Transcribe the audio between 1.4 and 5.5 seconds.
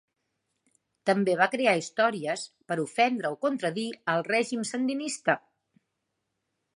va crear històries per ofendre o contradir el règim Sandinista.